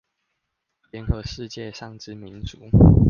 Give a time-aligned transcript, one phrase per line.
[0.89, 2.57] 聯合世界上之民族